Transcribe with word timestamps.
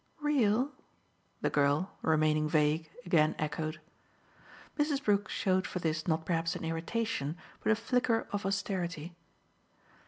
"Real?" 0.19 0.71
the 1.41 1.51
girl, 1.51 1.91
remaining 2.01 2.49
vague, 2.49 2.89
again 3.05 3.35
echoed. 3.37 3.79
Mrs. 4.75 5.03
Brook 5.05 5.29
showed 5.29 5.67
for 5.67 5.77
this 5.77 6.07
not 6.07 6.25
perhaps 6.25 6.55
an 6.55 6.63
irritation, 6.65 7.37
but 7.61 7.71
a 7.71 7.75
flicker 7.75 8.25
of 8.31 8.43
austerity. 8.43 9.13